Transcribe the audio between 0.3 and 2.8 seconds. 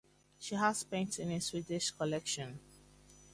She has painting in Swedish collections.